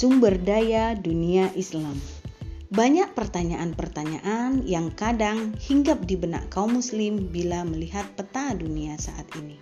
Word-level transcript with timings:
sumber 0.00 0.40
daya 0.40 0.96
dunia 0.96 1.52
Islam. 1.52 1.92
Banyak 2.72 3.12
pertanyaan-pertanyaan 3.12 4.64
yang 4.64 4.88
kadang 4.96 5.52
hinggap 5.60 6.08
di 6.08 6.16
benak 6.16 6.48
kaum 6.48 6.80
muslim 6.80 7.28
bila 7.28 7.68
melihat 7.68 8.08
peta 8.16 8.56
dunia 8.56 8.96
saat 8.96 9.28
ini. 9.36 9.60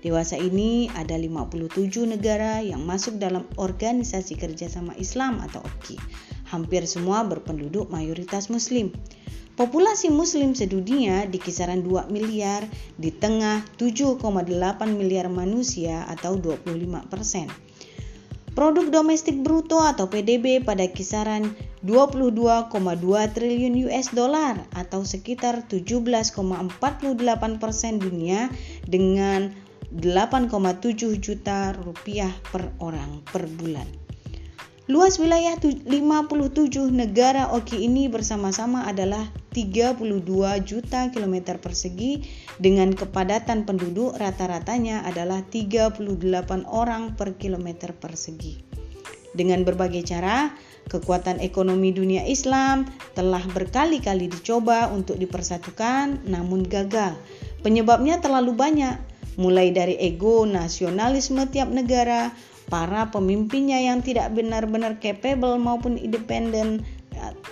Dewasa 0.00 0.40
ini 0.40 0.88
ada 0.96 1.20
57 1.20 1.76
negara 2.08 2.64
yang 2.64 2.88
masuk 2.88 3.20
dalam 3.20 3.44
Organisasi 3.60 4.40
Kerjasama 4.40 4.96
Islam 4.96 5.44
atau 5.44 5.60
OKI. 5.60 6.00
Hampir 6.48 6.88
semua 6.88 7.28
berpenduduk 7.28 7.92
mayoritas 7.92 8.48
muslim. 8.48 8.96
Populasi 9.60 10.08
muslim 10.08 10.56
sedunia 10.56 11.28
di 11.28 11.36
kisaran 11.36 11.84
2 11.84 12.08
miliar 12.08 12.64
di 12.96 13.12
tengah 13.12 13.60
7,8 13.76 14.24
miliar 14.96 15.28
manusia 15.28 16.08
atau 16.08 16.40
25 16.40 16.64
persen. 17.12 17.65
Produk 18.56 18.88
domestik 18.88 19.44
bruto 19.44 19.84
atau 19.84 20.08
PDB 20.08 20.64
pada 20.64 20.88
kisaran 20.88 21.52
22,2 21.84 22.72
triliun 23.36 23.76
US 23.84 24.16
dollar 24.16 24.56
atau 24.72 25.04
sekitar 25.04 25.68
17,48 25.68 26.40
persen 27.60 28.00
dunia 28.00 28.48
dengan 28.88 29.52
8,7 29.92 31.20
juta 31.20 31.76
rupiah 31.76 32.32
per 32.48 32.72
orang 32.80 33.20
per 33.28 33.44
bulan. 33.44 33.84
Luas 34.88 35.20
wilayah 35.20 35.60
57 35.60 35.84
negara 36.88 37.52
OKI 37.52 37.92
ini 37.92 38.08
bersama-sama 38.08 38.88
adalah 38.88 39.28
32 39.56 40.04
juta 40.68 41.08
kilometer 41.08 41.56
persegi 41.56 42.20
dengan 42.60 42.92
kepadatan 42.92 43.64
penduduk 43.64 44.12
rata-ratanya 44.20 45.08
adalah 45.08 45.40
38 45.48 45.96
orang 46.68 47.16
per 47.16 47.40
kilometer 47.40 47.96
persegi. 47.96 48.60
Dengan 49.32 49.64
berbagai 49.64 50.04
cara, 50.04 50.52
kekuatan 50.92 51.40
ekonomi 51.40 51.88
dunia 51.96 52.28
Islam 52.28 52.84
telah 53.16 53.40
berkali-kali 53.48 54.28
dicoba 54.28 54.92
untuk 54.92 55.16
dipersatukan 55.16 56.28
namun 56.28 56.60
gagal. 56.68 57.16
Penyebabnya 57.64 58.20
terlalu 58.20 58.52
banyak, 58.52 59.00
mulai 59.40 59.72
dari 59.72 59.96
ego 59.96 60.44
nasionalisme 60.44 61.48
tiap 61.48 61.72
negara, 61.72 62.32
para 62.66 63.08
pemimpinnya 63.14 63.78
yang 63.78 64.02
tidak 64.02 64.34
benar-benar 64.34 64.98
capable 64.98 65.54
maupun 65.56 65.94
independen 65.94 66.82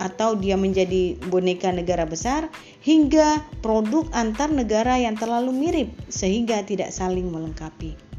atau 0.00 0.38
dia 0.38 0.56
menjadi 0.56 1.18
boneka 1.28 1.74
negara 1.74 2.08
besar 2.08 2.48
hingga 2.80 3.44
produk 3.60 4.08
antar 4.16 4.48
negara 4.48 4.96
yang 4.96 5.18
terlalu 5.18 5.52
mirip 5.52 5.90
sehingga 6.08 6.64
tidak 6.64 6.94
saling 6.94 7.28
melengkapi. 7.28 8.12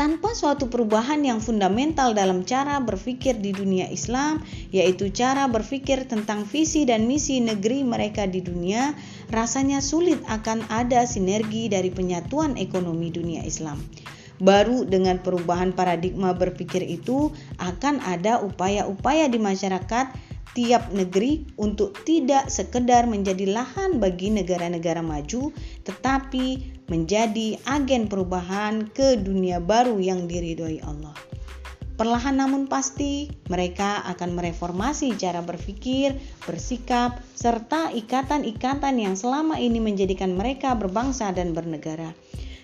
Tanpa 0.00 0.32
suatu 0.32 0.72
perubahan 0.72 1.20
yang 1.20 1.44
fundamental 1.44 2.16
dalam 2.16 2.48
cara 2.48 2.80
berpikir 2.80 3.36
di 3.36 3.52
dunia 3.52 3.84
Islam, 3.92 4.40
yaitu 4.72 5.12
cara 5.12 5.44
berpikir 5.44 6.08
tentang 6.08 6.48
visi 6.48 6.88
dan 6.88 7.04
misi 7.04 7.36
negeri 7.36 7.84
mereka 7.84 8.24
di 8.24 8.40
dunia, 8.40 8.96
rasanya 9.28 9.84
sulit 9.84 10.16
akan 10.24 10.64
ada 10.72 11.04
sinergi 11.04 11.68
dari 11.68 11.92
penyatuan 11.92 12.56
ekonomi 12.56 13.12
dunia 13.12 13.44
Islam. 13.44 13.76
Baru 14.40 14.88
dengan 14.88 15.20
perubahan 15.20 15.76
paradigma 15.76 16.32
berpikir 16.32 16.80
itu 16.80 17.28
akan 17.60 18.00
ada 18.00 18.40
upaya-upaya 18.40 19.28
di 19.28 19.36
masyarakat 19.36 20.16
tiap 20.56 20.90
negeri 20.90 21.46
untuk 21.60 21.94
tidak 22.02 22.50
sekedar 22.50 23.06
menjadi 23.06 23.46
lahan 23.52 24.02
bagi 24.02 24.34
negara-negara 24.34 25.04
maju, 25.04 25.54
tetapi 25.86 26.80
menjadi 26.90 27.60
agen 27.70 28.10
perubahan 28.10 28.90
ke 28.90 29.20
dunia 29.20 29.62
baru 29.62 30.00
yang 30.02 30.26
diridhoi 30.26 30.82
Allah. 30.82 31.14
Perlahan 32.00 32.40
namun 32.40 32.64
pasti, 32.64 33.28
mereka 33.52 34.00
akan 34.08 34.32
mereformasi 34.32 35.20
cara 35.20 35.44
berpikir, 35.44 36.16
bersikap, 36.48 37.20
serta 37.36 37.92
ikatan-ikatan 37.92 38.96
yang 38.96 39.14
selama 39.20 39.60
ini 39.60 39.84
menjadikan 39.84 40.32
mereka 40.32 40.72
berbangsa 40.72 41.28
dan 41.36 41.52
bernegara. 41.52 42.16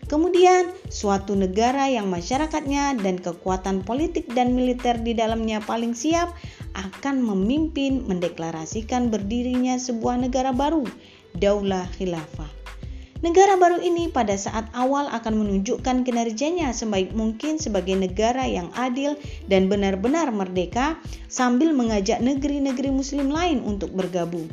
Kemudian, 0.06 0.70
suatu 0.86 1.34
negara 1.34 1.90
yang 1.90 2.06
masyarakatnya 2.06 2.94
dan 3.02 3.18
kekuatan 3.18 3.82
politik 3.82 4.30
dan 4.30 4.54
militer 4.54 5.02
di 5.02 5.18
dalamnya 5.18 5.58
paling 5.58 5.98
siap 5.98 6.30
akan 6.78 7.26
memimpin 7.26 8.06
mendeklarasikan 8.06 9.10
berdirinya 9.10 9.74
sebuah 9.82 10.22
negara 10.22 10.54
baru, 10.54 10.86
Daulah 11.34 11.90
Khilafah. 11.98 12.66
Negara 13.24 13.58
baru 13.58 13.82
ini 13.82 14.12
pada 14.12 14.38
saat 14.38 14.70
awal 14.76 15.10
akan 15.10 15.42
menunjukkan 15.42 16.06
kinerjanya 16.06 16.70
sebaik 16.70 17.10
mungkin 17.16 17.58
sebagai 17.58 17.98
negara 17.98 18.46
yang 18.46 18.70
adil 18.78 19.18
dan 19.50 19.66
benar-benar 19.66 20.30
merdeka 20.30 21.00
sambil 21.26 21.74
mengajak 21.74 22.22
negeri-negeri 22.22 22.92
muslim 22.94 23.32
lain 23.32 23.64
untuk 23.64 23.90
bergabung. 23.90 24.46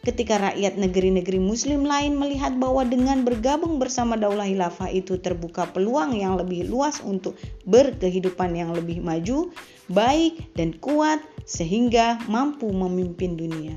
Ketika 0.00 0.40
rakyat 0.40 0.80
negeri-negeri 0.80 1.36
muslim 1.36 1.84
lain 1.84 2.16
melihat 2.16 2.56
bahwa 2.56 2.88
dengan 2.88 3.20
bergabung 3.20 3.76
bersama 3.76 4.16
Daulah 4.16 4.48
Hilafah 4.48 4.88
itu 4.88 5.20
terbuka 5.20 5.68
peluang 5.76 6.16
yang 6.16 6.40
lebih 6.40 6.72
luas 6.72 7.04
untuk 7.04 7.36
berkehidupan 7.68 8.56
yang 8.56 8.72
lebih 8.72 9.04
maju, 9.04 9.52
baik 9.92 10.56
dan 10.56 10.72
kuat 10.80 11.20
sehingga 11.44 12.16
mampu 12.32 12.72
memimpin 12.72 13.36
dunia. 13.36 13.76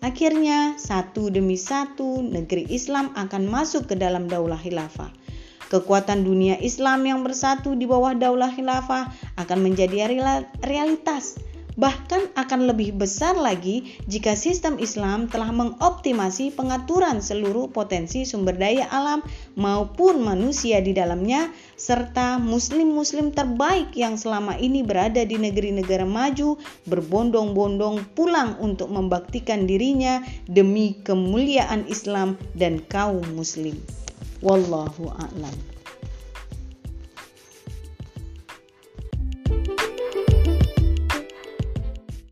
Akhirnya, 0.00 0.80
satu 0.80 1.28
demi 1.28 1.60
satu 1.60 2.24
negeri 2.24 2.64
Islam 2.72 3.12
akan 3.12 3.44
masuk 3.44 3.92
ke 3.92 3.94
dalam 3.94 4.32
Daulah 4.32 4.58
Hilafah. 4.58 5.12
Kekuatan 5.68 6.24
dunia 6.24 6.56
Islam 6.64 7.04
yang 7.04 7.20
bersatu 7.20 7.76
di 7.76 7.84
bawah 7.84 8.16
Daulah 8.16 8.56
Hilafah 8.56 9.36
akan 9.36 9.58
menjadi 9.60 10.08
realitas 10.64 11.36
Bahkan 11.72 12.36
akan 12.36 12.60
lebih 12.68 12.92
besar 12.92 13.32
lagi 13.32 13.96
jika 14.04 14.36
sistem 14.36 14.76
Islam 14.76 15.32
telah 15.32 15.48
mengoptimasi 15.48 16.52
pengaturan 16.52 17.24
seluruh 17.24 17.72
potensi 17.72 18.28
sumber 18.28 18.60
daya 18.60 18.84
alam 18.92 19.24
maupun 19.56 20.20
manusia 20.20 20.84
di 20.84 20.92
dalamnya, 20.92 21.48
serta 21.80 22.36
muslim-muslim 22.36 23.32
terbaik 23.32 23.96
yang 23.96 24.20
selama 24.20 24.60
ini 24.60 24.84
berada 24.84 25.24
di 25.24 25.40
negeri-negara 25.40 26.04
maju 26.04 26.60
berbondong-bondong 26.84 28.12
pulang 28.12 28.60
untuk 28.60 28.92
membaktikan 28.92 29.64
dirinya 29.64 30.20
demi 30.44 31.00
kemuliaan 31.00 31.88
Islam 31.88 32.36
dan 32.52 32.84
kaum 32.84 33.24
muslim. 33.32 33.80
Wallahu 34.44 35.08
a'lam. 35.08 35.71